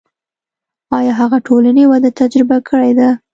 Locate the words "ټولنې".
1.47-1.83